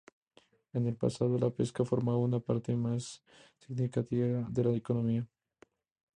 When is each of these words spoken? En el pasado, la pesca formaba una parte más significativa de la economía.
En 0.73 0.87
el 0.87 0.95
pasado, 0.95 1.37
la 1.37 1.51
pesca 1.51 1.85
formaba 1.85 2.17
una 2.17 2.39
parte 2.39 2.75
más 2.75 3.21
significativa 3.59 4.47
de 4.49 4.63
la 4.63 4.75
economía. 4.75 5.27